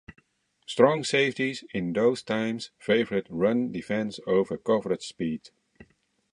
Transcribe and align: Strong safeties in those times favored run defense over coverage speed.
Strong 0.65 1.03
safeties 1.03 1.63
in 1.75 1.93
those 1.93 2.23
times 2.23 2.71
favored 2.79 3.27
run 3.29 3.71
defense 3.71 4.19
over 4.25 4.57
coverage 4.57 5.05
speed. 5.05 5.51